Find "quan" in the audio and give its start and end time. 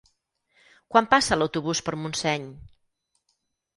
0.95-1.09